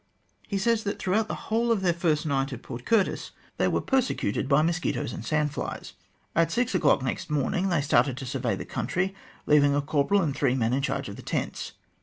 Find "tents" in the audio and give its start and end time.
11.21-11.73